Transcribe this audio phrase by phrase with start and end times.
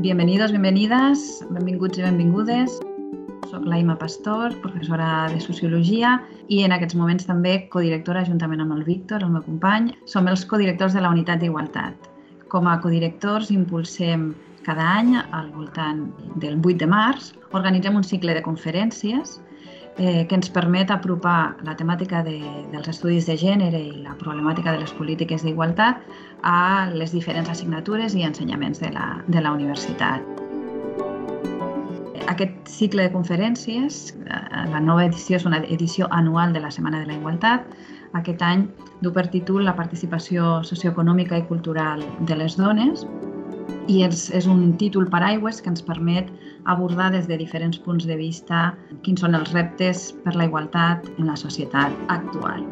[0.00, 2.78] Bienvenidos, bienvenidas, benvinguts i benvingudes.
[3.50, 6.14] Soc l'Aima Pastor, professora de Sociologia
[6.48, 9.90] i en aquests moments també codirectora juntament amb el Víctor, el meu company.
[10.08, 12.08] Som els codirectors de la Unitat d'Igualtat.
[12.48, 14.30] Com a codirectors impulsem
[14.64, 16.06] cada any, al voltant
[16.40, 19.36] del 8 de març, organitzem un cicle de conferències
[20.00, 22.38] eh, que ens permet apropar la temàtica de,
[22.72, 26.00] dels estudis de gènere i la problemàtica de les polítiques d'igualtat
[26.42, 30.24] a les diferents assignatures i ensenyaments de la, de la universitat.
[32.32, 37.02] Aquest cicle de conferències, eh, la nova edició és una edició anual de la Setmana
[37.04, 37.68] de la Igualtat.
[38.16, 38.64] Aquest any
[39.04, 43.04] du per títol la participació socioeconòmica i cultural de les dones
[43.90, 46.28] i és, és un títol paraigües que ens permet
[46.70, 48.70] abordar des de diferents punts de vista
[49.06, 52.62] quins són els reptes per la igualtat en la societat actual.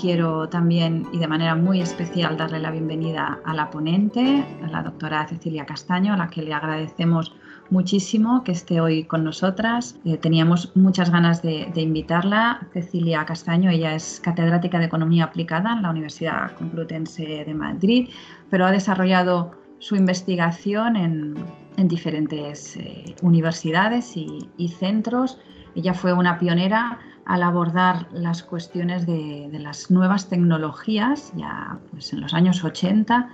[0.00, 4.82] Quiero también y de manera muy especial darle la bienvenida a la ponente, a la
[4.82, 7.34] doctora Cecilia Castaño, a la que le agradecemos
[7.70, 9.96] muchísimo que esté hoy con nosotras.
[10.04, 12.66] Eh, teníamos muchas ganas de, de, invitarla.
[12.72, 18.10] Cecilia Castaño, ella es catedrática de Economía Aplicada en la Universidad Complutense de Madrid,
[18.50, 21.34] pero ha desarrollado su investigación en,
[21.76, 25.38] en diferentes eh, universidades y, centros.
[25.74, 32.12] Ella fue una pionera al abordar las cuestiones de, de, las nuevas tecnologías ya pues,
[32.12, 33.28] en los años 80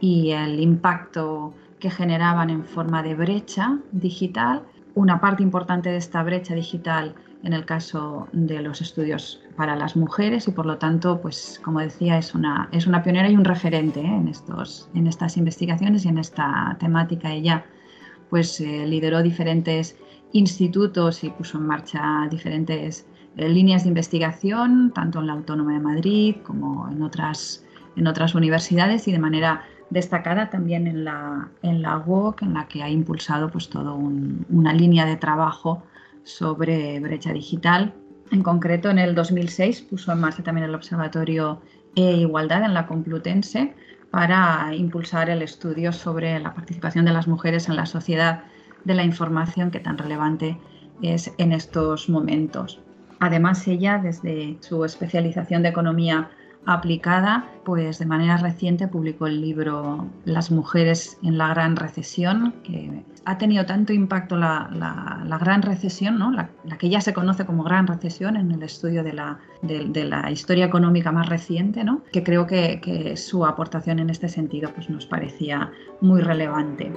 [0.00, 4.62] y el impacto que generaban en forma de brecha digital.
[4.94, 9.96] Una parte importante de esta brecha digital en el caso de los estudios para las
[9.96, 13.44] mujeres y por lo tanto, pues como decía, es una, es una pionera y un
[13.44, 14.06] referente ¿eh?
[14.06, 17.32] en, estos, en estas investigaciones y en esta temática.
[17.32, 17.64] Ella
[18.30, 19.96] pues eh, lideró diferentes
[20.30, 25.80] institutos y puso en marcha diferentes eh, líneas de investigación, tanto en la Autónoma de
[25.80, 27.66] Madrid como en otras,
[27.96, 32.66] en otras universidades y de manera destacada también en la, en la UOC, en la
[32.66, 35.82] que ha impulsado pues, toda un, una línea de trabajo
[36.24, 37.92] sobre brecha digital.
[38.30, 41.60] En concreto, en el 2006 puso en marcha también el Observatorio
[41.94, 43.74] e-Igualdad en la Complutense
[44.10, 48.44] para impulsar el estudio sobre la participación de las mujeres en la sociedad
[48.84, 50.58] de la información que tan relevante
[51.02, 52.80] es en estos momentos.
[53.20, 56.30] Además, ella, desde su especialización de economía
[56.66, 63.04] aplicada, pues de manera reciente publicó el libro Las mujeres en la gran recesión, que
[63.24, 66.32] ha tenido tanto impacto la, la, gran recesión, ¿no?
[66.32, 70.30] La, que ya se conoce como gran recesión en el estudio de la, de la
[70.30, 72.02] historia económica más reciente, ¿no?
[72.12, 75.70] que creo que, que, su aportación en este sentido pues, nos parecía
[76.00, 76.92] muy relevante.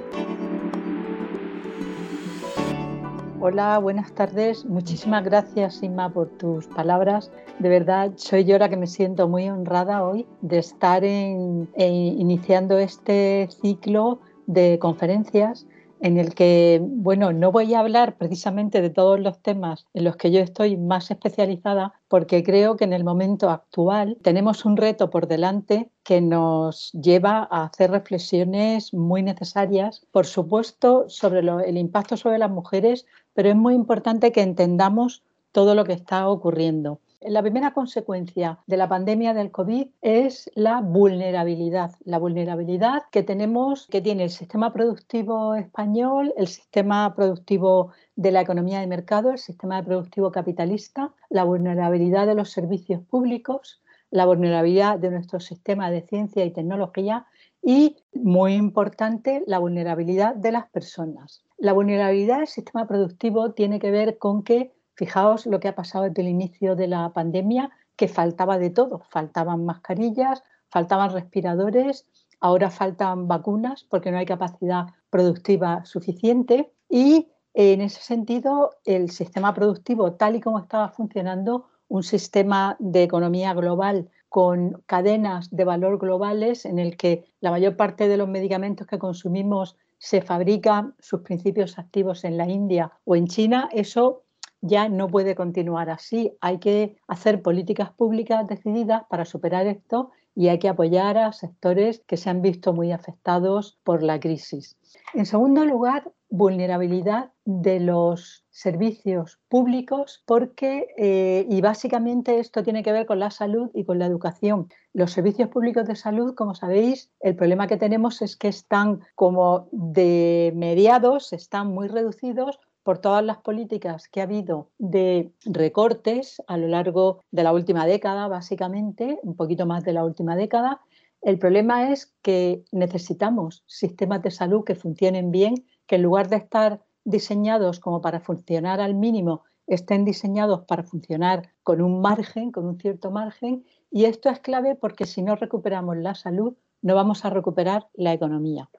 [3.48, 4.66] Hola, buenas tardes.
[4.66, 7.32] Muchísimas gracias, Inma, por tus palabras.
[7.60, 11.94] De verdad, soy yo la que me siento muy honrada hoy de estar en, en,
[11.94, 15.68] iniciando este ciclo de conferencias
[16.02, 20.18] en el que, bueno, no voy a hablar precisamente de todos los temas en los
[20.18, 25.10] que yo estoy más especializada, porque creo que en el momento actual tenemos un reto
[25.10, 32.18] por delante que nos lleva a hacer reflexiones muy necesarias, por supuesto, sobre el impacto
[32.18, 37.00] sobre las mujeres, pero es muy importante que entendamos todo lo que está ocurriendo.
[37.22, 43.88] La primera consecuencia de la pandemia del COVID es la vulnerabilidad, la vulnerabilidad que tenemos,
[43.88, 49.40] que tiene el sistema productivo español, el sistema productivo de la economía de mercado, el
[49.40, 53.82] sistema productivo capitalista, la vulnerabilidad de los servicios públicos,
[54.16, 57.26] la vulnerabilidad de nuestro sistema de ciencia y tecnología
[57.62, 61.44] y, muy importante, la vulnerabilidad de las personas.
[61.58, 66.06] La vulnerabilidad del sistema productivo tiene que ver con que Fijaos lo que ha pasado
[66.06, 69.02] desde el inicio de la pandemia, que faltaba de todo.
[69.10, 72.06] Faltaban mascarillas, faltaban respiradores,
[72.40, 79.54] ahora faltan vacunas porque no hay capacidad productiva suficiente y en ese sentido el sistema
[79.54, 85.98] productivo tal y como estaba funcionando, un sistema de economía global con cadenas de valor
[85.98, 91.22] globales en el que la mayor parte de los medicamentos que consumimos se fabrican sus
[91.22, 94.24] principios activos en la India o en China, eso
[94.60, 96.34] ya no puede continuar así.
[96.42, 102.04] Hay que hacer políticas públicas decididas para superar esto y hay que apoyar a sectores
[102.06, 104.78] que se han visto muy afectados por la crisis.
[105.14, 112.92] En segundo lugar, vulnerabilidad de los servicios públicos porque, eh, y básicamente esto tiene que
[112.92, 114.68] ver con la salud y con la educación.
[114.94, 119.70] Los servicios públicos de salud, como sabéis, el problema que tenemos es que están como
[119.72, 126.56] de mediados, están muy reducidos por todas las políticas que ha habido de recortes a
[126.56, 130.82] lo largo de la última década, básicamente, un poquito más de la última década.
[131.24, 136.36] El problema es que necesitamos sistemas de salud que funcionen bien, que en lugar de
[136.36, 142.68] estar diseñados como para funcionar al mínimo, estén diseñados para funcionar con un margen, con
[142.68, 143.66] un cierto margen.
[143.90, 146.54] Y esto es clave porque si no recuperamos la salud,
[146.84, 148.70] no vamos a recuperar la economía.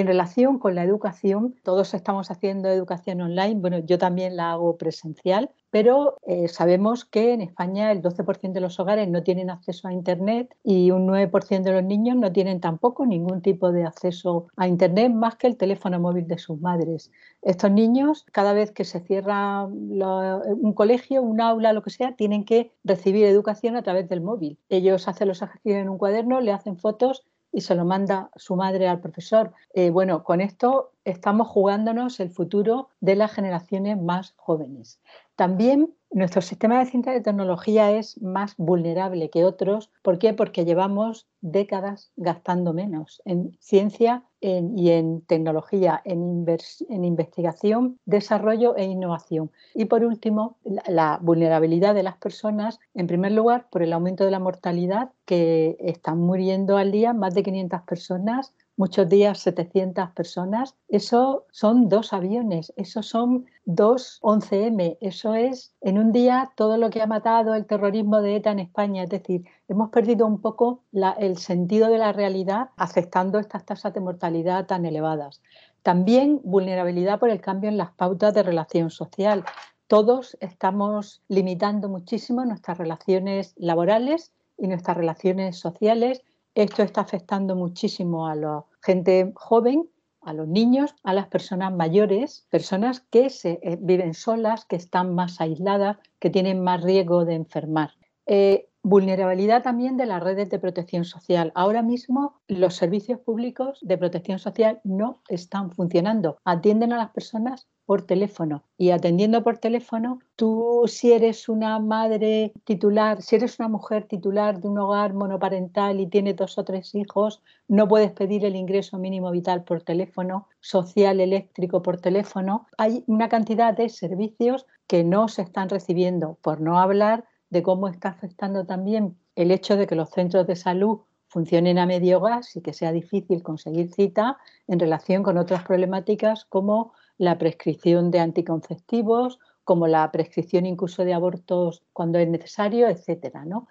[0.00, 4.76] En relación con la educación, todos estamos haciendo educación online, bueno, yo también la hago
[4.76, 9.86] presencial, pero eh, sabemos que en España el 12% de los hogares no tienen acceso
[9.86, 14.48] a Internet y un 9% de los niños no tienen tampoco ningún tipo de acceso
[14.56, 17.12] a Internet más que el teléfono móvil de sus madres.
[17.42, 22.44] Estos niños, cada vez que se cierra un colegio, un aula, lo que sea, tienen
[22.44, 24.58] que recibir educación a través del móvil.
[24.68, 27.24] Ellos hacen los ejercicios en un cuaderno, le hacen fotos
[27.54, 29.52] y se lo manda su madre al profesor.
[29.72, 35.00] Eh, bueno, con esto estamos jugándonos el futuro de las generaciones más jóvenes.
[35.36, 39.90] También nuestro sistema de ciencia y tecnología es más vulnerable que otros.
[40.02, 40.34] ¿Por qué?
[40.34, 46.44] Porque llevamos décadas gastando menos en ciencia y en tecnología, en,
[46.88, 49.50] en, investigación, desarrollo e innovación.
[49.74, 54.24] Y por último, la, la, vulnerabilidad de las personas, en primer lugar, por el aumento
[54.24, 60.10] de la mortalidad, que están muriendo al día más de 500 personas muchos días 700
[60.10, 66.76] personas, eso son dos aviones, eso son dos 11M, eso es en un día todo
[66.76, 70.40] lo que ha matado el terrorismo de ETA en España, es decir, hemos perdido un
[70.40, 70.82] poco
[71.18, 75.40] el sentido de la realidad aceptando estas tasas de mortalidad tan elevadas.
[75.82, 79.44] También vulnerabilidad por el cambio en las pautas de relación social.
[79.86, 86.22] Todos estamos limitando muchísimo nuestras relaciones laborales y nuestras relaciones sociales
[86.54, 89.88] esto está afectando muchísimo a la gente joven,
[90.20, 95.40] a los niños, a las personas mayores, personas que eh, viven solas, que están más
[95.40, 97.92] aisladas, que tienen más riesgo de enfermar.
[98.26, 101.52] Eh, vulnerabilidad también de las redes de protección social.
[101.54, 106.38] Ahora mismo los servicios públicos de protección social no están funcionando.
[106.44, 108.64] Atienden a las personas por teléfono.
[108.78, 114.60] Y atendiendo por teléfono, tú si eres una madre titular, si eres una mujer titular
[114.60, 118.98] de un hogar monoparental y tienes dos o tres hijos, no puedes pedir el ingreso
[118.98, 122.66] mínimo vital por teléfono, social eléctrico por teléfono.
[122.78, 127.88] Hay una cantidad de servicios que no se están recibiendo, por no hablar de cómo
[127.88, 132.54] está afectando también el hecho de que los centros de salud funcionen a medio gas
[132.54, 134.38] y que sea difícil conseguir cita
[134.68, 141.14] en relación con otras problemáticas como la prescripción de anticonceptivos, como la prescripción incluso de
[141.14, 143.68] abortos cuando es necesario, etcétera, ¿no?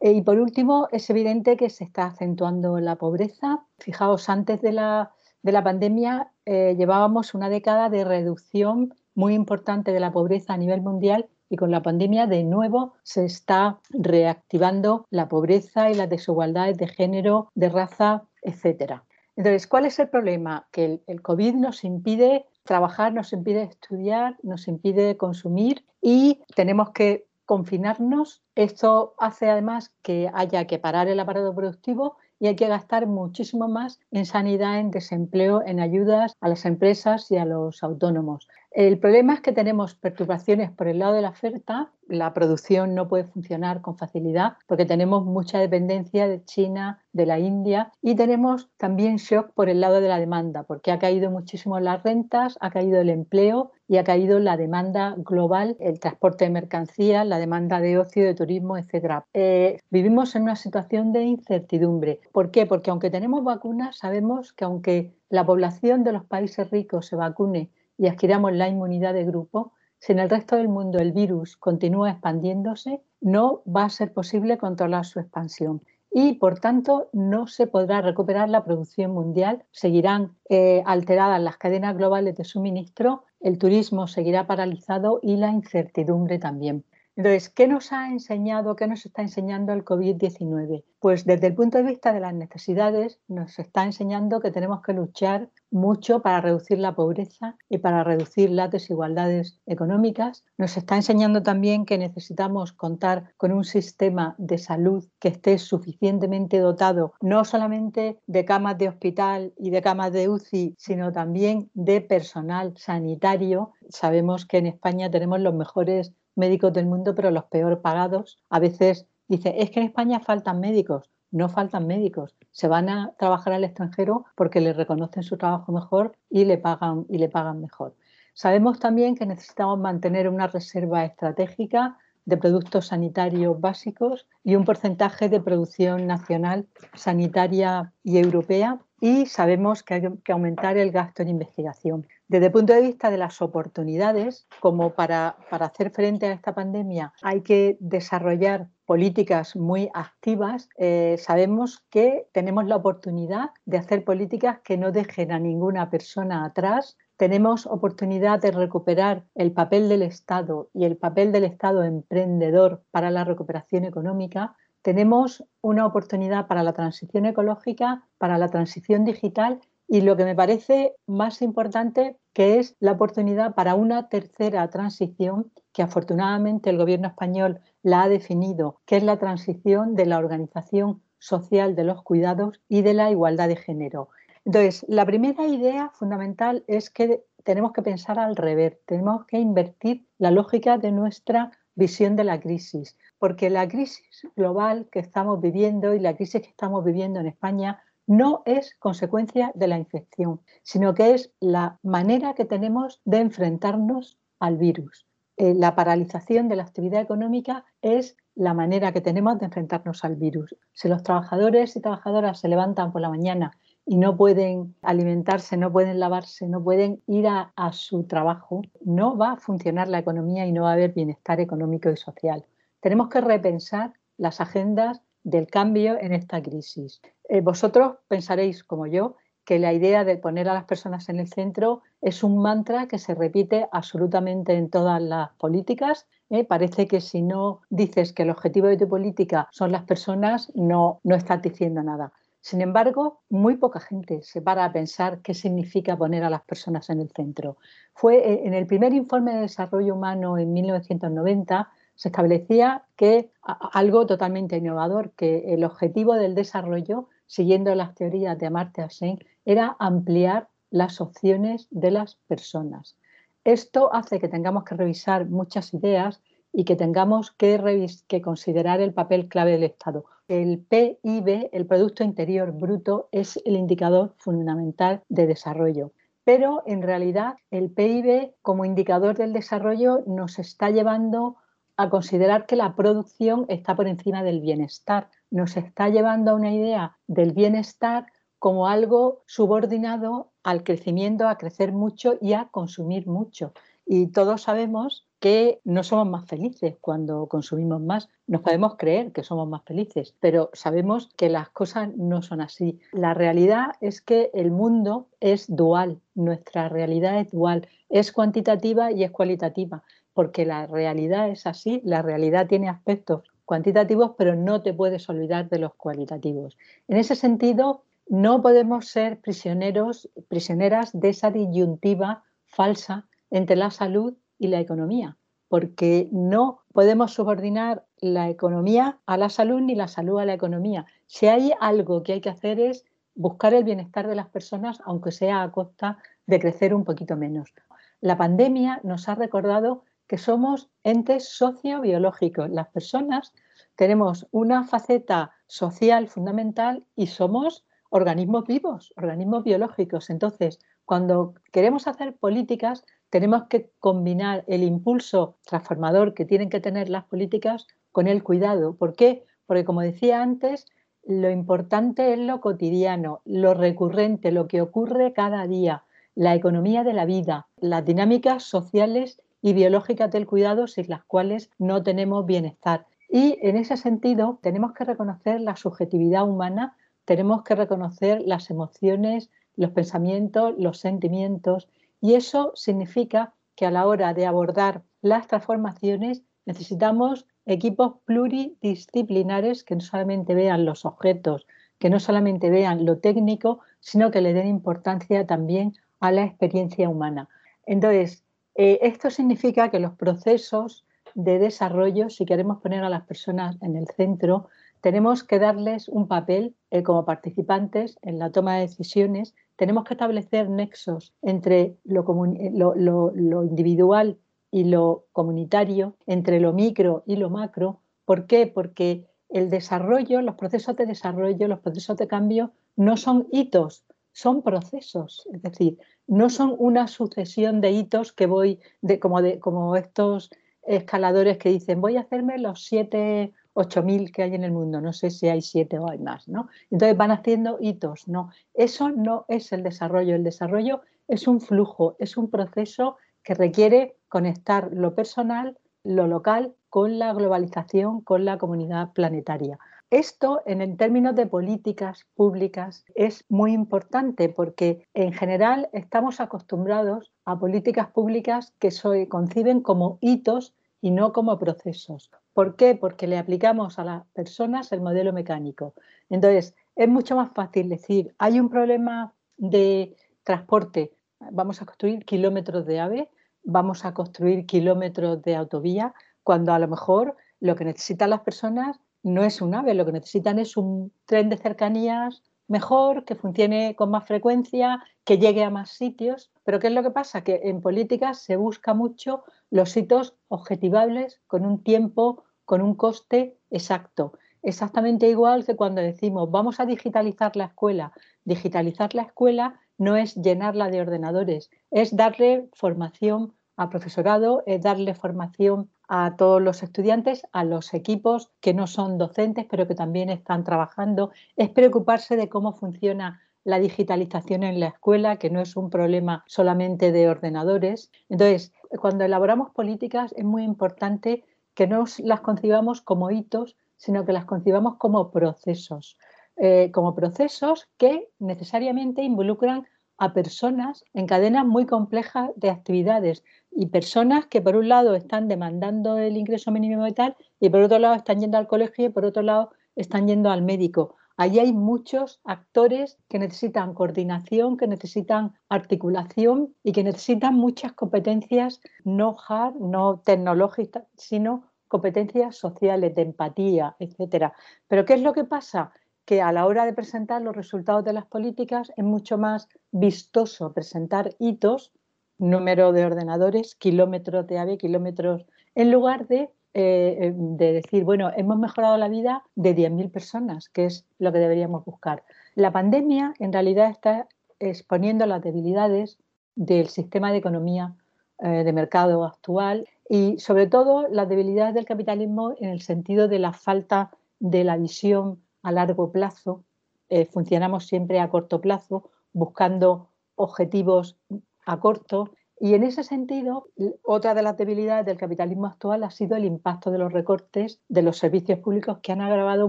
[0.00, 3.64] Eh, y por último, es evidente que se está acentuando la pobreza.
[3.78, 5.12] Fijaos, antes de la,
[5.42, 10.58] de la pandemia eh, llevábamos una década de reducción muy importante de la pobreza a
[10.58, 16.10] nivel mundial y con la pandemia de nuevo se está reactivando la pobreza y las
[16.10, 19.05] desigualdades de género, de raza, etcétera.
[19.36, 20.66] Entonces, ¿cuál es el problema?
[20.72, 26.90] Que el, el COVID nos impide trabajar, nos impide estudiar, nos impide consumir y tenemos
[26.90, 28.42] que confinarnos.
[28.54, 33.68] Esto hace además que haya que parar el aparato productivo y hay que gastar muchísimo
[33.68, 38.48] más en sanidad, en desempleo, en ayudas a las empresas y a los autónomos.
[38.76, 43.08] El problema es que tenemos perturbaciones por el lado de la oferta, la producción no
[43.08, 48.68] puede funcionar con facilidad porque tenemos mucha dependencia de China, de la India y tenemos
[48.76, 52.68] también shock por el lado de la demanda porque ha caído muchísimo las rentas, ha
[52.68, 57.80] caído el empleo y ha caído la demanda global, el transporte de mercancías, la demanda
[57.80, 59.22] de ocio, de turismo, etc.
[59.32, 62.20] Eh, vivimos en una situación de incertidumbre.
[62.30, 62.66] ¿Por qué?
[62.66, 67.70] Porque aunque tenemos vacunas, sabemos que aunque la población de los países ricos se vacune
[67.98, 72.10] y adquiramos la inmunidad de grupo, si en el resto del mundo el virus continúa
[72.10, 75.82] expandiéndose, no va a ser posible controlar su expansión
[76.18, 81.94] y, por tanto, no se podrá recuperar la producción mundial, seguirán eh, alteradas las cadenas
[81.94, 86.84] globales de suministro, el turismo seguirá paralizado y la incertidumbre también.
[87.16, 90.84] Entonces, ¿qué nos ha enseñado, qué nos está enseñando el COVID-19?
[91.00, 94.92] Pues desde el punto de vista de las necesidades, nos está enseñando que tenemos que
[94.92, 100.44] luchar mucho para reducir la pobreza y para reducir las desigualdades económicas.
[100.58, 106.58] Nos está enseñando también que necesitamos contar con un sistema de salud que esté suficientemente
[106.58, 112.02] dotado, no solamente de camas de hospital y de camas de UCI, sino también de
[112.02, 113.72] personal sanitario.
[113.88, 118.38] Sabemos que en España tenemos los mejores médicos del mundo, pero los peor pagados.
[118.50, 121.10] A veces dice, es que en España faltan médicos.
[121.32, 126.16] No faltan médicos, se van a trabajar al extranjero porque les reconocen su trabajo mejor
[126.30, 127.96] y le pagan, y le pagan mejor.
[128.32, 135.28] Sabemos también que necesitamos mantener una reserva estratégica de productos sanitarios básicos y un porcentaje
[135.28, 141.28] de producción nacional sanitaria y europea y sabemos que hay que aumentar el gasto en
[141.28, 142.06] investigación.
[142.28, 146.56] Desde el punto de vista de las oportunidades, como para, para hacer frente a esta
[146.56, 154.04] pandemia hay que desarrollar políticas muy activas, eh, sabemos que tenemos la oportunidad de hacer
[154.04, 156.96] políticas que no dejen a ninguna persona atrás.
[157.16, 163.12] Tenemos oportunidad de recuperar el papel del Estado y el papel del Estado emprendedor para
[163.12, 164.56] la recuperación económica
[164.86, 170.34] tenemos una oportunidad para la transición ecológica, para la transición digital y lo que me
[170.34, 177.08] parece más importante que es la oportunidad para una tercera transición que afortunadamente el gobierno
[177.08, 182.60] español la ha definido, que es la transición de la organización social de los cuidados
[182.68, 184.08] y de la igualdad de género.
[184.44, 190.06] Entonces, la primera idea fundamental es que tenemos que pensar al revés, tenemos que invertir
[190.18, 195.94] la lógica de nuestra visión de la crisis porque la crisis global que estamos viviendo
[195.94, 200.94] y la crisis que estamos viviendo en España no es consecuencia de la infección, sino
[200.94, 205.06] que es la manera que tenemos de enfrentarnos al virus.
[205.36, 210.16] Eh, la paralización de la actividad económica es la manera que tenemos de enfrentarnos al
[210.16, 210.56] virus.
[210.72, 215.72] Si los trabajadores y trabajadoras se levantan por la mañana y no pueden alimentarse, no
[215.72, 220.46] pueden lavarse, no pueden ir a, a su trabajo, no va a funcionar la economía
[220.46, 222.44] y no va a haber bienestar económico y social.
[222.80, 227.00] Tenemos que repensar las agendas del cambio en esta crisis.
[227.28, 231.28] Eh, vosotros pensaréis, como yo, que la idea de poner a las personas en el
[231.28, 236.06] centro es un mantra que se repite absolutamente en todas las políticas.
[236.30, 236.44] ¿eh?
[236.44, 241.00] Parece que si no dices que el objetivo de tu política son las personas, no,
[241.04, 242.12] no estás diciendo nada.
[242.40, 246.90] Sin embargo, muy poca gente se para a pensar qué significa poner a las personas
[246.90, 247.56] en el centro.
[247.92, 254.06] Fue eh, en el primer informe de desarrollo humano en 1990 se establecía que algo
[254.06, 260.48] totalmente innovador, que el objetivo del desarrollo, siguiendo las teorías de Amartya Sen, era ampliar
[260.70, 262.96] las opciones de las personas.
[263.44, 266.20] Esto hace que tengamos que revisar muchas ideas
[266.52, 270.04] y que tengamos que, que considerar el papel clave del Estado.
[270.26, 275.92] El PIB, el Producto Interior Bruto, es el indicador fundamental de desarrollo
[276.26, 281.36] pero en realidad el PIB como indicador del desarrollo nos está llevando
[281.76, 285.10] a considerar que la producción está por encima del bienestar.
[285.30, 288.06] Nos está llevando a una idea del bienestar
[288.38, 293.52] como algo subordinado al crecimiento, a crecer mucho y a consumir mucho.
[293.84, 298.08] Y todos sabemos que no somos más felices cuando consumimos más.
[298.26, 302.80] Nos podemos creer que somos más felices, pero sabemos que las cosas no son así.
[302.92, 309.04] La realidad es que el mundo es dual, nuestra realidad es dual, es cuantitativa y
[309.04, 309.82] es cualitativa
[310.16, 315.50] porque la realidad es así, la realidad tiene aspectos cuantitativos, pero no te puedes olvidar
[315.50, 316.56] de los cualitativos.
[316.88, 324.14] En ese sentido, no podemos ser prisioneros, prisioneras de esa disyuntiva falsa entre la salud
[324.38, 325.18] y la economía,
[325.48, 330.86] porque no podemos subordinar la economía a la salud ni la salud a la economía.
[331.06, 335.12] Si hay algo que hay que hacer es buscar el bienestar de las personas, aunque
[335.12, 337.52] sea a costa de crecer un poquito menos.
[338.00, 342.50] La pandemia nos ha recordado que somos entes sociobiológicos.
[342.50, 343.32] Las personas
[343.74, 350.10] tenemos una faceta social fundamental y somos organismos vivos, organismos biológicos.
[350.10, 356.88] Entonces, cuando queremos hacer políticas, tenemos que combinar el impulso transformador que tienen que tener
[356.88, 358.74] las políticas con el cuidado.
[358.74, 359.24] ¿Por qué?
[359.46, 360.66] Porque, como decía antes,
[361.04, 365.84] lo importante es lo cotidiano, lo recurrente, lo que ocurre cada día,
[366.14, 371.52] la economía de la vida, las dinámicas sociales y biológicas del cuidado sin las cuales
[371.56, 372.84] no tenemos bienestar.
[373.08, 379.30] Y en ese sentido tenemos que reconocer la subjetividad humana, tenemos que reconocer las emociones,
[379.54, 381.68] los pensamientos, los sentimientos
[382.00, 389.76] y eso significa que a la hora de abordar las transformaciones necesitamos equipos pluridisciplinares que
[389.76, 391.46] no solamente vean los objetos,
[391.78, 396.88] que no solamente vean lo técnico, sino que le den importancia también a la experiencia
[396.88, 397.28] humana.
[397.64, 398.25] Entonces,
[398.56, 400.84] eh, esto significa que los procesos
[401.14, 404.48] de desarrollo, si queremos poner a las personas en el centro,
[404.80, 409.94] tenemos que darles un papel eh, como participantes en la toma de decisiones, tenemos que
[409.94, 414.18] establecer nexos entre lo, eh, lo, individual
[414.50, 417.80] y lo comunitario, entre lo micro y lo macro.
[418.04, 418.46] ¿Por qué?
[418.46, 423.85] Porque el desarrollo, los procesos de desarrollo, los procesos de cambio no son hitos,
[424.16, 429.38] son procesos, es decir, no son una sucesión de hitos que voy, de, como, de,
[429.38, 430.30] como estos
[430.62, 434.80] escaladores que dicen, voy a hacerme los siete, ocho mil que hay en el mundo,
[434.80, 436.48] no sé si hay siete o hay más, ¿no?
[436.70, 441.96] Entonces van haciendo hitos, no, eso no es el desarrollo, el desarrollo es un flujo,
[441.98, 448.38] es un proceso que requiere conectar lo personal, lo local, con la globalización, con la
[448.38, 449.58] comunidad planetaria.
[449.90, 457.38] Esto, en términos de políticas públicas, es muy importante porque en general estamos acostumbrados a
[457.38, 462.10] políticas públicas que se conciben como hitos y no como procesos.
[462.32, 462.74] ¿Por qué?
[462.74, 465.74] Porque le aplicamos a las personas el modelo mecánico.
[466.10, 470.92] Entonces, es mucho más fácil decir, hay un problema de transporte,
[471.30, 473.08] vamos a construir kilómetros de AVE,
[473.44, 478.80] vamos a construir kilómetros de autovía, cuando a lo mejor lo que necesitan las personas
[479.06, 483.76] no es un AVE, lo que necesitan es un tren de cercanías mejor, que funcione
[483.76, 486.32] con más frecuencia, que llegue a más sitios.
[486.42, 487.22] Pero ¿qué es lo que pasa?
[487.22, 493.38] Que en política se busca mucho los hitos objetivables con un tiempo, con un coste
[493.50, 494.12] exacto.
[494.42, 497.92] Exactamente igual que cuando decimos vamos a digitalizar la escuela.
[498.24, 504.94] Digitalizar la escuela no es llenarla de ordenadores, es darle formación a profesorado, es darle
[504.94, 510.10] formación a todos los estudiantes, a los equipos que no son docentes, pero que también
[510.10, 515.56] están trabajando, es preocuparse de cómo funciona la digitalización en la escuela, que no es
[515.56, 517.92] un problema solamente de ordenadores.
[518.08, 524.12] Entonces, cuando elaboramos políticas es muy importante que no las concibamos como hitos, sino que
[524.12, 525.96] las concibamos como procesos,
[526.36, 529.66] eh, como procesos que necesariamente involucran
[529.98, 535.28] a personas en cadenas muy complejas de actividades y personas que por un lado están
[535.28, 539.04] demandando el ingreso mínimo vital y por otro lado están yendo al colegio y por
[539.04, 540.96] otro lado están yendo al médico.
[541.18, 548.60] Allí hay muchos actores que necesitan coordinación, que necesitan articulación y que necesitan muchas competencias
[548.84, 554.34] no hard, no tecnológicas, sino competencias sociales, de empatía, etcétera.
[554.68, 555.72] Pero ¿qué es lo que pasa?
[556.06, 560.52] Que a la hora de presentar los resultados de las políticas es mucho más vistoso
[560.52, 561.72] presentar hitos,
[562.16, 568.38] número de ordenadores, kilómetros de AVE, kilómetros, en lugar de, eh, de decir, bueno, hemos
[568.38, 572.04] mejorado la vida de 10.000 personas, que es lo que deberíamos buscar.
[572.34, 574.06] La pandemia en realidad está
[574.38, 575.98] exponiendo las debilidades
[576.36, 577.74] del sistema de economía
[578.18, 583.18] eh, de mercado actual y sobre todo las debilidades del capitalismo en el sentido de
[583.18, 583.90] la falta
[584.20, 586.44] de la visión a largo plazo,
[586.88, 590.98] eh, funcionamos siempre a corto plazo, buscando objetivos
[591.44, 592.10] a corto.
[592.40, 593.46] Y en ese sentido,
[593.84, 597.82] otra de las debilidades del capitalismo actual ha sido el impacto de los recortes de
[597.82, 599.48] los servicios públicos que han agravado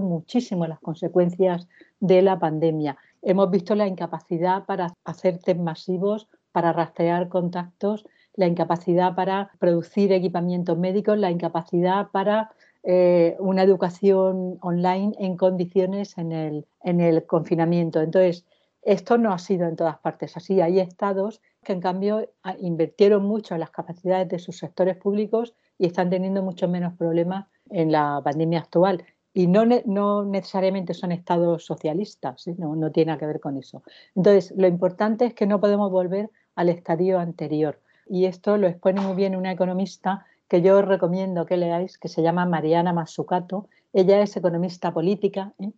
[0.00, 1.66] muchísimo las consecuencias
[1.98, 2.96] de la pandemia.
[3.20, 10.12] Hemos visto la incapacidad para hacer test masivos, para rastrear contactos, la incapacidad para producir
[10.12, 12.52] equipamientos médicos, la incapacidad para
[12.84, 18.00] eh, una educación online en condiciones en el, en el confinamiento.
[18.00, 18.44] Entonces,
[18.82, 20.60] esto no ha sido en todas partes así.
[20.60, 25.86] Hay estados que, en cambio, invirtieron mucho en las capacidades de sus sectores públicos y
[25.86, 29.04] están teniendo mucho menos problemas en la pandemia actual.
[29.34, 33.82] Y no, no necesariamente son estados socialistas, no, no tiene nada que ver con eso.
[34.14, 37.80] Entonces, lo importante es que no podemos volver al estadio anterior.
[38.06, 42.08] Y esto lo expone muy bien una economista que yo os recomiendo que leáis, que
[42.08, 43.68] se llama Mariana Mazzucato.
[43.92, 45.52] Ella es economista política.
[45.58, 45.72] ¿eh?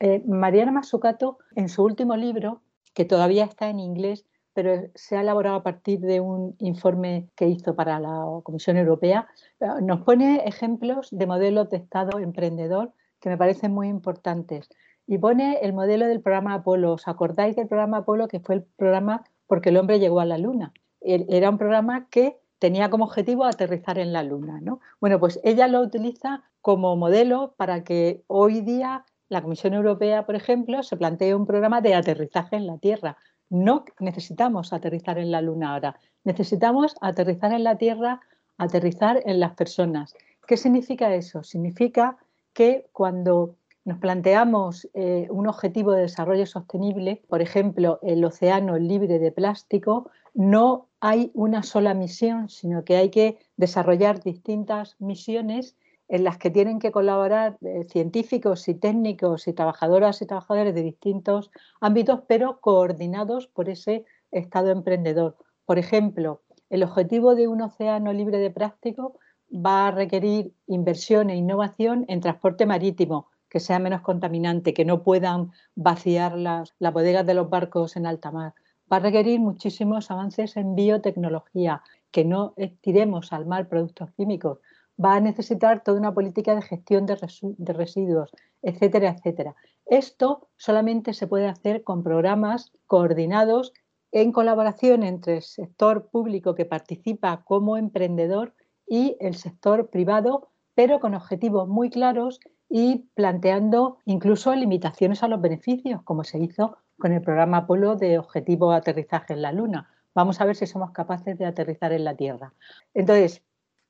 [0.00, 2.62] Eh, Mariana Mazzucato, en su último libro,
[2.94, 4.24] que todavía está en inglés,
[4.54, 9.28] pero se ha elaborado a partir de un informe que hizo para la Comisión Europea,
[9.60, 14.70] eh, nos pone ejemplos de modelos de Estado emprendedor que me parecen muy importantes.
[15.06, 16.94] Y pone el modelo del programa Apolo.
[16.94, 20.38] ¿Os acordáis del programa Apolo, que fue el programa porque el hombre llegó a la
[20.38, 20.72] Luna?
[21.00, 24.60] Era un programa que tenía como objetivo aterrizar en la Luna.
[24.60, 24.80] ¿no?
[25.00, 30.36] Bueno, pues ella lo utiliza como modelo para que hoy día la Comisión Europea, por
[30.36, 33.16] ejemplo, se plantee un programa de aterrizaje en la Tierra.
[33.50, 38.20] No necesitamos aterrizar en la Luna ahora, necesitamos aterrizar en la Tierra,
[38.58, 40.14] aterrizar en las personas.
[40.46, 41.42] ¿Qué significa eso?
[41.42, 42.16] Significa
[42.52, 49.18] que cuando nos planteamos eh, un objetivo de desarrollo sostenible, por ejemplo, el océano libre
[49.18, 55.76] de plástico, no hay una sola misión, sino que hay que desarrollar distintas misiones
[56.08, 60.82] en las que tienen que colaborar eh, científicos y técnicos y trabajadoras y trabajadores de
[60.82, 65.36] distintos ámbitos, pero coordinados por ese Estado emprendedor.
[65.64, 69.18] Por ejemplo, el objetivo de un océano libre de plástico
[69.52, 75.02] va a requerir inversión e innovación en transporte marítimo, que sea menos contaminante, que no
[75.02, 78.54] puedan vaciar las, las bodegas de los barcos en alta mar.
[78.90, 84.58] Va a requerir muchísimos avances en biotecnología, que no tiremos al mar productos químicos.
[85.02, 88.30] Va a necesitar toda una política de gestión de, de residuos,
[88.62, 89.56] etcétera, etcétera.
[89.86, 93.72] Esto solamente se puede hacer con programas coordinados
[94.12, 98.54] en colaboración entre el sector público que participa como emprendedor
[98.86, 105.40] y el sector privado, pero con objetivos muy claros y planteando incluso limitaciones a los
[105.40, 109.90] beneficios, como se hizo con el programa Apolo de objetivo aterrizaje en la Luna.
[110.14, 112.54] Vamos a ver si somos capaces de aterrizar en la Tierra.
[112.94, 113.42] Entonces,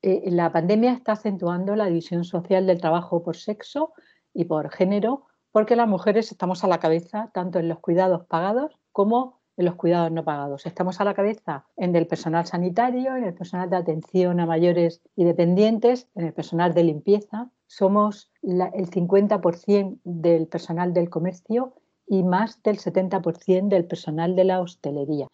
[0.03, 3.93] eh, la pandemia está acentuando la división social del trabajo por sexo
[4.35, 8.79] y por género, porque las mujeres estamos a la cabeza tanto en los cuidados pagados
[8.93, 10.67] como en los cuidados no pagados.
[10.67, 15.01] Estamos a la cabeza en el personal sanitario, en el personal de atención a mayores
[15.17, 17.51] y dependientes, en el personal de limpieza.
[17.67, 21.75] Somos el 50% del personal del comercio
[22.07, 25.29] y más del 70% del personal de la hostelería,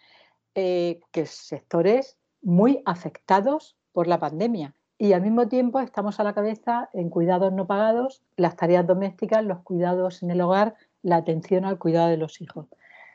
[0.54, 4.74] eh, que sectores muy afectados por la pandemia.
[4.98, 9.44] Y al mismo tiempo estamos a la cabeza en cuidados no pagados, las tareas domésticas,
[9.44, 12.66] los cuidados en el hogar, la atención al cuidado de los hijos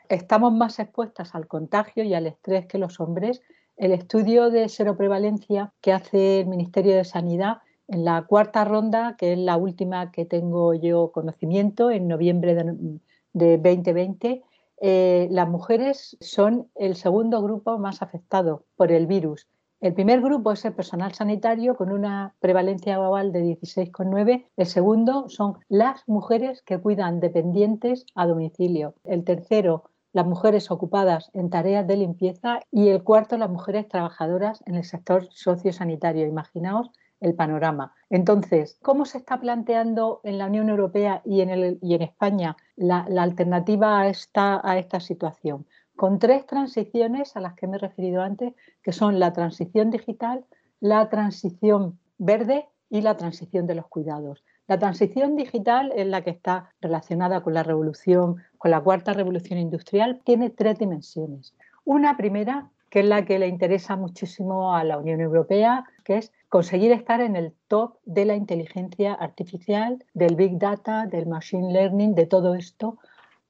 [0.09, 3.41] estamos más expuestas al contagio y al estrés que los hombres.
[3.75, 9.33] El estudio de seroprevalencia que hace el Ministerio de Sanidad en la cuarta ronda, que
[9.33, 12.99] es la última que tengo yo conocimiento, en noviembre de,
[13.37, 14.43] 2020,
[14.79, 19.47] eh, las mujeres son el segundo grupo más afectado por el virus.
[19.79, 24.47] El primer grupo es el personal sanitario con una prevalencia global de 16,9.
[24.57, 28.95] El segundo son las mujeres que cuidan dependientes a domicilio.
[29.03, 34.63] El tercero, las mujeres ocupadas en tareas de limpieza y el cuarto, las mujeres trabajadoras
[34.65, 36.25] en el sector sociosanitario.
[36.25, 37.93] Imaginaos el panorama.
[38.09, 44.07] Entonces, ¿cómo se está planteando en la Unión Europea y en, España la, alternativa a
[44.07, 45.65] esta, a esta situación?
[45.95, 50.45] Con tres transiciones a las que me he referido antes, que son la transición digital,
[50.79, 54.43] la transición verde y la transición de los cuidados.
[54.67, 59.59] La transición digital es la que está relacionada con la revolución, con la cuarta revolución
[59.59, 61.55] industrial, tiene tres dimensiones.
[61.83, 66.31] Una primera, que es la que le interesa muchísimo a la Unión Europea, que es
[66.49, 72.15] conseguir estar en el top de la inteligencia artificial, del big data, del machine learning,
[72.15, 72.97] de todo esto.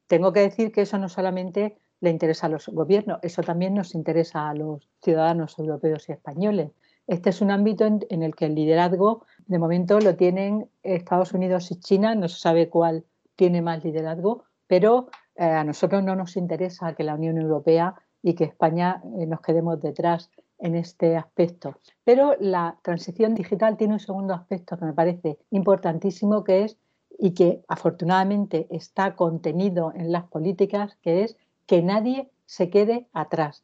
[0.07, 3.95] Tengo que decir que eso no solamente le interesa a los gobiernos, eso también nos
[3.95, 6.71] interesa a los ciudadanos europeos y españoles.
[7.07, 11.71] Este es un ámbito en, el que el liderazgo, de momento, lo tienen Estados Unidos
[11.71, 16.35] y China, no se sabe cuál tiene más liderazgo, pero eh, a nosotros no nos
[16.35, 21.75] interesa que la Unión Europea y que España eh, nos quedemos detrás en este aspecto.
[22.03, 26.77] Pero la transición digital tiene un segundo aspecto que me parece importantísimo, que es,
[27.19, 33.63] y que afortunadamente está contenido en las políticas, que es que nadie se quede atrás.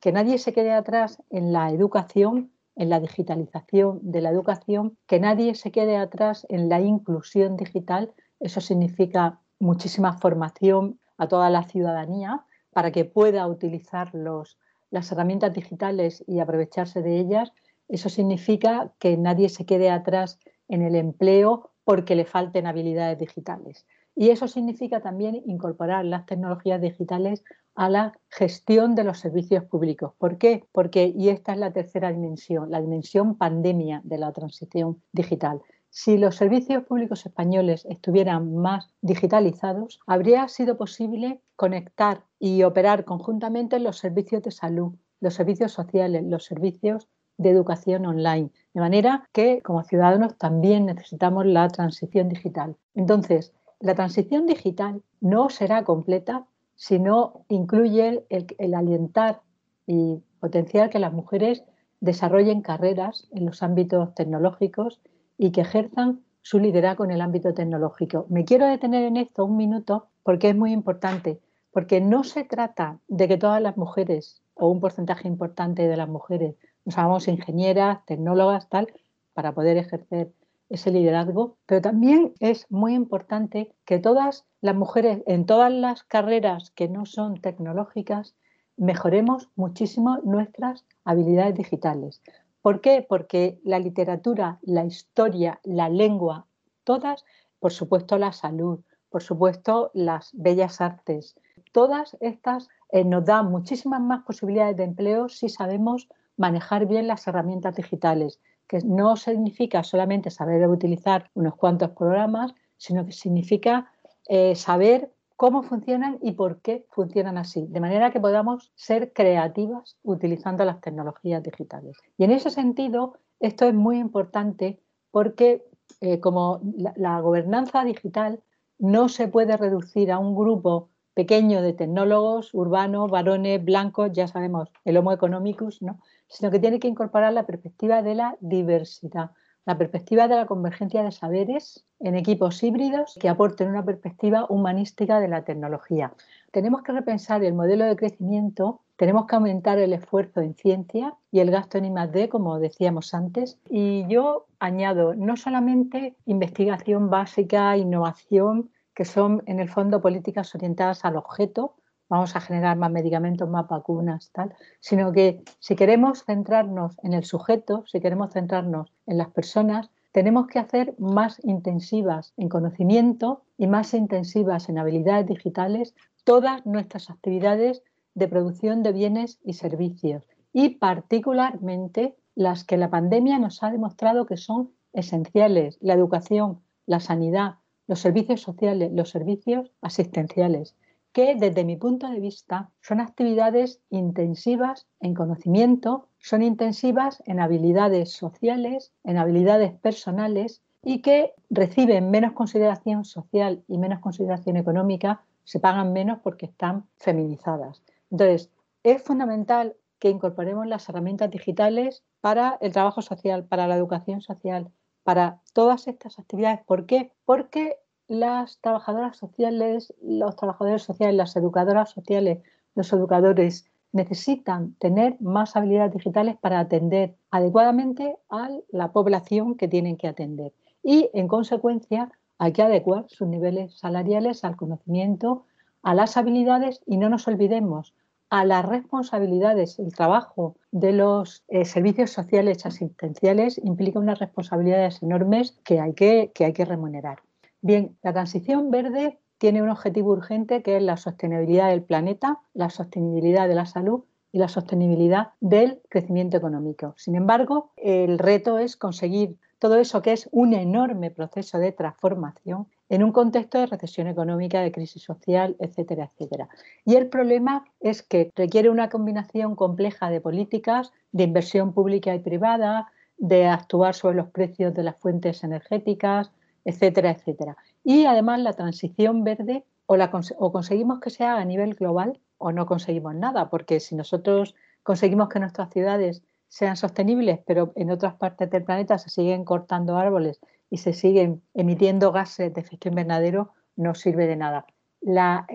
[0.00, 5.20] Que nadie se quede atrás en la educación en la digitalización de la educación, que
[5.20, 8.12] nadie se quede atrás en la inclusión digital.
[8.40, 14.58] Eso significa muchísima formación a toda la ciudadanía para que pueda utilizar los,
[14.90, 17.52] las herramientas digitales y aprovecharse de ellas.
[17.88, 23.86] Eso significa que nadie se quede atrás en el empleo porque le falten habilidades digitales.
[24.14, 30.12] Y eso significa también incorporar las tecnologías digitales a la gestión de los servicios públicos.
[30.18, 30.66] ¿Por qué?
[30.72, 35.62] Porque, y esta es la tercera dimensión, la dimensión pandemia de la transición digital.
[35.94, 43.78] Si los servicios públicos españoles estuvieran más digitalizados, habría sido posible conectar y operar conjuntamente
[43.78, 48.50] los servicios de salud, los servicios sociales, los servicios de educación online.
[48.72, 52.74] De manera que como ciudadanos también necesitamos la transición digital.
[52.94, 59.42] Entonces, la transición digital no será completa sino incluye el, alientar
[59.86, 61.64] y potenciar que las mujeres
[62.00, 65.02] desarrollen carreras en los ámbitos tecnológicos
[65.38, 68.26] y que ejerzan su liderazgo en el ámbito tecnológico.
[68.28, 71.40] Me quiero detener en esto un minuto porque es muy importante,
[71.70, 76.08] porque no se trata de que todas las mujeres o un porcentaje importante de las
[76.08, 78.88] mujeres nos hagamos ingenieras, tecnólogas, tal,
[79.32, 80.32] para poder ejercer
[80.68, 86.70] ese liderazgo, pero también es muy importante que todas las mujeres en todas las carreras
[86.70, 88.34] que no son tecnológicas
[88.76, 92.22] mejoremos muchísimo nuestras habilidades digitales.
[92.62, 93.04] ¿Por qué?
[93.06, 96.46] Porque la literatura, la historia, la lengua,
[96.84, 97.24] todas,
[97.58, 101.34] por supuesto la salud, por supuesto las bellas artes,
[101.72, 107.26] todas estas eh, nos dan muchísimas más posibilidades de empleo si sabemos manejar bien las
[107.26, 113.92] herramientas digitales, que no significa solamente saber utilizar unos cuantos programas, sino que significa
[114.28, 115.12] eh, saber
[115.42, 120.80] cómo funcionan y por qué funcionan así, de manera que podamos ser creativas utilizando las
[120.80, 121.96] tecnologías digitales.
[122.16, 124.78] Y en ese sentido, esto es muy importante
[125.10, 125.66] porque
[126.00, 128.40] eh, como la, gobernanza digital
[128.78, 134.68] no se puede reducir a un grupo pequeño de tecnólogos urbanos, varones, blancos, ya sabemos,
[134.84, 135.98] el Homo economicus, ¿no?
[136.28, 139.32] sino que tiene que incorporar la perspectiva de la diversidad
[139.64, 145.20] la perspectiva de la convergencia de saberes en equipos híbridos que aporten una perspectiva humanística
[145.20, 146.12] de la tecnología.
[146.50, 151.40] Tenemos que repensar el modelo de crecimiento, tenemos que aumentar el esfuerzo en ciencia y
[151.40, 153.58] el gasto en I+D, como decíamos antes.
[153.68, 161.04] Y yo añado no solamente investigación básica, innovación, que son en el fondo políticas orientadas
[161.04, 161.74] al objeto,
[162.08, 167.24] vamos a generar más medicamentos, más vacunas, tal, sino que si queremos centrarnos en el
[167.24, 173.66] sujeto, si queremos centrarnos en las personas, tenemos que hacer más intensivas en conocimiento y
[173.66, 177.82] más intensivas en habilidades digitales todas nuestras actividades
[178.14, 184.26] de producción de bienes y servicios y particularmente las que la pandemia nos ha demostrado
[184.26, 190.76] que son esenciales, la educación, la sanidad, los servicios sociales, los servicios asistenciales
[191.12, 198.12] que desde mi punto de vista son actividades intensivas en conocimiento, son intensivas en habilidades
[198.12, 205.60] sociales, en habilidades personales y que reciben menos consideración social y menos consideración económica, se
[205.60, 207.82] pagan menos porque están feminizadas.
[208.10, 208.50] Entonces,
[208.82, 214.70] es fundamental que incorporemos las herramientas digitales para el trabajo social, para la educación social,
[215.04, 216.60] para todas estas actividades.
[216.66, 217.12] ¿Por qué?
[217.24, 217.76] Porque
[218.08, 222.38] las trabajadoras sociales, los trabajadores sociales, las educadoras sociales,
[222.74, 229.96] los educadores necesitan tener más habilidades digitales para atender adecuadamente a la población que tienen
[229.96, 230.52] que atender.
[230.82, 235.44] Y, en consecuencia, hay que adecuar sus niveles salariales al conocimiento,
[235.82, 237.94] a las habilidades y no nos olvidemos
[238.30, 239.78] a las responsabilidades.
[239.78, 246.32] El trabajo de los eh, servicios sociales asistenciales implica unas responsabilidades enormes que hay que,
[246.34, 247.18] que, hay que remunerar.
[247.64, 252.70] Bien, la transición verde tiene un objetivo urgente que es la sostenibilidad del planeta, la
[252.70, 256.94] sostenibilidad de la salud y la sostenibilidad del crecimiento económico.
[256.96, 262.66] Sin embargo, el reto es conseguir todo eso que es un enorme proceso de transformación
[262.88, 266.48] en un contexto de recesión económica, de crisis social, etcétera, etcétera.
[266.84, 272.18] Y el problema es que requiere una combinación compleja de políticas, de inversión pública y
[272.18, 276.32] privada, de actuar sobre los precios de las fuentes energéticas,
[276.64, 277.56] etcétera, etcétera.
[277.84, 282.20] Y además la transición verde o, la, o conseguimos que se haga a nivel global
[282.38, 287.90] o no conseguimos nada, porque si nosotros conseguimos que nuestras ciudades sean sostenibles, pero en
[287.90, 292.88] otras partes del planeta se siguen cortando árboles y se siguen emitiendo gases de efecto
[292.88, 294.66] invernadero, no sirve de nada.
[295.00, 295.46] La,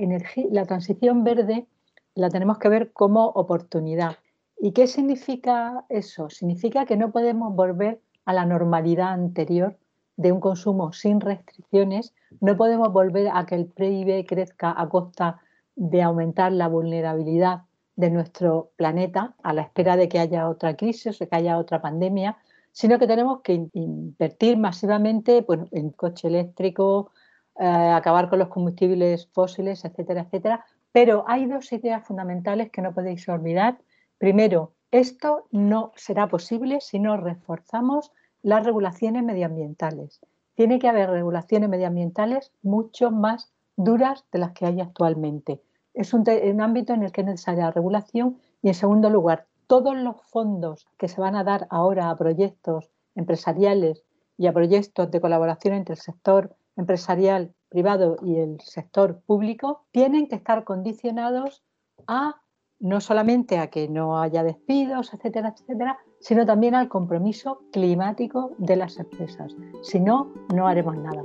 [0.52, 1.68] la transición verde
[2.16, 4.18] la tenemos que ver como oportunidad.
[4.60, 6.30] ¿Y qué significa eso?
[6.30, 9.78] Significa que no podemos volver a la normalidad anterior
[10.18, 15.40] de un consumo sin restricciones, no podemos volver a que el PIB crezca a costa
[15.76, 17.62] de aumentar la vulnerabilidad
[17.96, 21.82] de nuestro planeta a la espera de que haya otra crisis o que haya otra
[21.82, 22.38] pandemia,
[22.72, 27.12] sino que tenemos que invertir masivamente en coche eléctrico,
[27.60, 30.66] eh, acabar con los combustibles fósiles, etcétera, etcétera.
[30.92, 33.80] Pero hay dos ideas fundamentales que no podéis olvidar.
[34.18, 38.12] Primero, esto no será posible si no reforzamos
[38.48, 40.22] las regulaciones medioambientales.
[40.56, 45.62] Tiene que haber regulaciones medioambientales mucho más duras de las que hay actualmente.
[45.94, 46.24] Es un,
[46.62, 50.88] ámbito en el que es necesaria la regulación y, en segundo lugar, todos los fondos
[50.98, 54.06] que se van a dar ahora a proyectos empresariales
[54.38, 60.30] y a proyectos de colaboración entre el sector empresarial privado y el sector público tienen
[60.30, 61.66] que estar condicionados
[62.08, 62.40] a
[62.80, 68.76] no solamente a que no haya despidos, etcétera, etcétera, sino también al compromiso climático de
[68.76, 69.56] las empresas.
[69.82, 71.24] Si no, no haremos nada.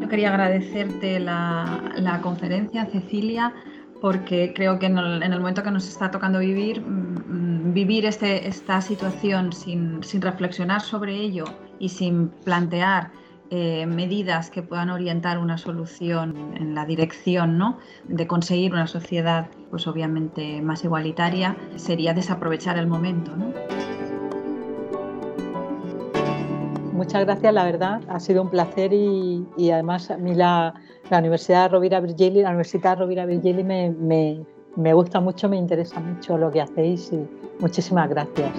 [0.00, 3.52] Yo quería agradecerte la, conferencia, Cecilia,
[4.00, 8.80] porque creo que en el, momento que nos está tocando vivir, mm, vivir este, esta
[8.80, 11.44] situación sin, sin reflexionar sobre ello
[11.78, 13.10] y sin plantear
[13.50, 17.78] eh, medidas que puedan orientar una solución en la dirección ¿no?
[18.08, 23.32] de conseguir una sociedad pues obviamente más igualitaria sería desaprovechar el momento.
[26.92, 30.74] Muchas gracias, la verdad, ha sido un placer y, además a mí la,
[31.10, 33.90] Universidad Rovira Virgili, la Universidad Rovira Virgili me,
[34.76, 37.26] me gusta mucho, me interesa mucho lo que hacéis y
[37.60, 38.52] muchísimas gracias.